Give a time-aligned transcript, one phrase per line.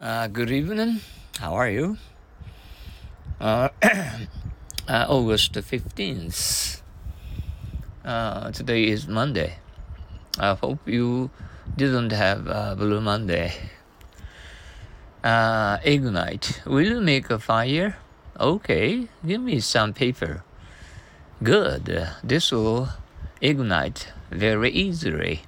[0.00, 0.98] Uh, good evening.
[1.40, 1.98] How are you?
[3.38, 3.68] Uh,
[4.88, 6.80] uh, August 15th.
[8.02, 9.58] Uh, today is Monday.
[10.38, 11.28] I hope you
[11.76, 13.52] didn't have a Blue Monday.
[15.22, 16.62] Uh, ignite.
[16.64, 17.98] Will you make a fire?
[18.40, 20.44] Okay, give me some paper.
[21.42, 22.08] Good.
[22.24, 22.88] This will
[23.42, 25.42] ignite very easily.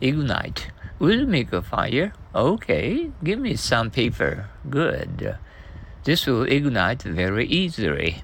[0.00, 0.70] Ignite.
[1.00, 2.12] Will you make a fire?
[2.34, 4.48] Okay, give me some paper.
[4.68, 5.38] Good.
[6.02, 8.22] This will ignite very easily.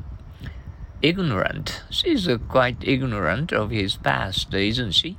[1.01, 1.83] Ignorant.
[1.91, 5.17] She's quite ignorant of his past, isn't she?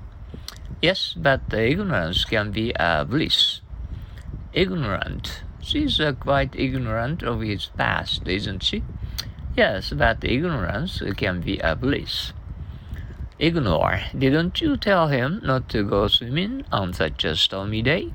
[0.82, 3.62] Yes, but ignorance can be a bliss.
[4.52, 5.44] Ignorant.
[5.62, 8.84] She's quite ignorant of his past, isn't she?
[9.56, 12.34] Yes, but ignorance can be a bliss.
[13.40, 14.02] Ignore.
[14.18, 18.12] Didn't you tell him not to go swimming on such a stormy day?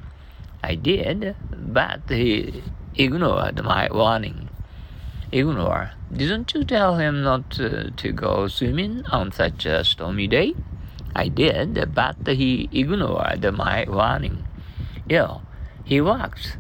[0.63, 2.63] I did, but he
[2.95, 4.49] ignored my warning.
[5.33, 5.91] Ignore.
[6.13, 10.55] Didn't you tell him not to, to go swimming on such a stormy day?
[11.15, 14.45] I did, but he ignored my warning.
[15.09, 15.43] Ill.
[15.85, 16.59] He worked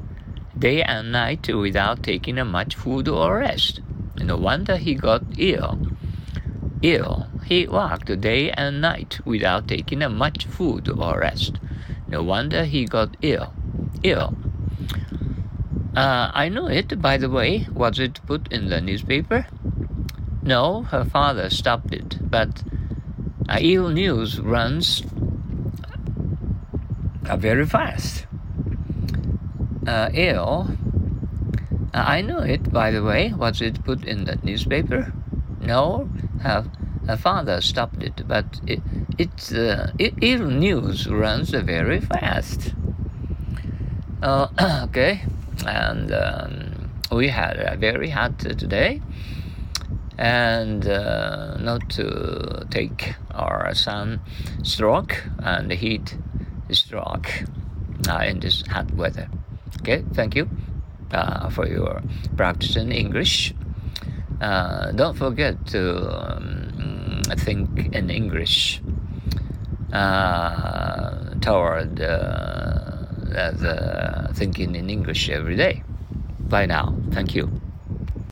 [0.58, 3.80] day and night without taking much food or rest.
[4.18, 5.78] No wonder he got ill.
[6.82, 7.28] Ill.
[7.44, 11.58] He worked day and night without taking much food or rest.
[12.08, 13.52] No wonder he got ill.
[14.06, 14.36] Ill.
[15.96, 17.66] Uh, I know it, by the way.
[17.72, 19.46] Was it put in the newspaper?
[20.42, 22.62] No, her father stopped it, but
[23.48, 25.02] uh, ill news runs
[27.28, 28.26] uh, very fast.
[29.86, 30.68] Uh, ill.
[31.92, 33.32] Uh, I know it, by the way.
[33.32, 35.12] Was it put in the newspaper?
[35.60, 36.08] No,
[36.42, 36.64] her
[37.08, 38.80] her father stopped it, but it,
[39.16, 42.74] it, uh, ill news runs very fast.
[44.22, 44.48] Uh,
[44.84, 45.22] okay,
[45.66, 49.02] and um, we had a very hot today,
[50.16, 54.20] and uh, not to take our sun
[54.62, 56.16] stroke and heat
[56.70, 57.30] stroke
[58.08, 59.28] uh, in this hot weather.
[59.80, 60.48] Okay, thank you
[61.12, 62.02] uh, for your
[62.36, 63.52] practicing English.
[64.40, 68.80] Uh, don't forget to um, think in English
[69.92, 72.00] uh, toward
[73.34, 75.82] uh, the thinking in English every day.
[76.40, 76.94] Bye now.
[77.10, 77.50] Thank you.